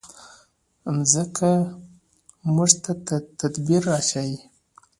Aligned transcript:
مځکه 0.95 1.51
موږ 2.55 2.71
ته 3.07 3.15
تدبر 3.39 3.81
راښيي. 3.89 4.37